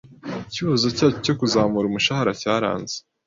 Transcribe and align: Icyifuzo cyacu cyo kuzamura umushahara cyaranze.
Icyifuzo 0.45 0.87
cyacu 0.97 1.17
cyo 1.25 1.33
kuzamura 1.39 1.85
umushahara 1.87 2.31
cyaranze. 2.41 2.95